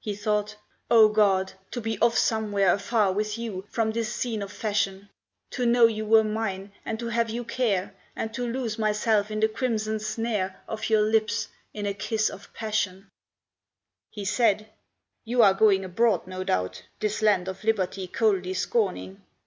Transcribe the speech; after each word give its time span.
He 0.00 0.14
thought 0.14 0.56
"Oh 0.90 1.08
God! 1.08 1.54
to 1.70 1.80
be 1.80 1.98
off 2.00 2.18
somewhere 2.18 2.74
Afar 2.74 3.12
with 3.12 3.38
you, 3.38 3.64
from 3.70 3.90
this 3.90 4.14
scene 4.14 4.42
of 4.42 4.52
fashion; 4.52 5.08
To 5.52 5.64
know 5.64 5.86
you 5.86 6.04
were 6.04 6.22
mine, 6.24 6.72
and 6.84 6.98
to 6.98 7.08
have 7.08 7.30
you 7.30 7.42
care, 7.42 7.94
And 8.14 8.34
to 8.34 8.46
lose 8.46 8.78
myself 8.78 9.30
in 9.30 9.40
the 9.40 9.48
crimson 9.48 9.98
snare 9.98 10.60
Of 10.68 10.90
your 10.90 11.00
lips, 11.00 11.48
in 11.72 11.86
a 11.86 11.94
kiss 11.94 12.28
of 12.28 12.52
passion." 12.52 13.08
He 14.10 14.26
said 14.26 14.68
"You 15.24 15.40
are 15.42 15.54
going 15.54 15.86
abroad, 15.86 16.26
no 16.26 16.44
doubt, 16.44 16.82
This 17.00 17.22
land 17.22 17.48
of 17.48 17.64
Liberty 17.64 18.06
coldly 18.08 18.52
scorning. 18.52 19.22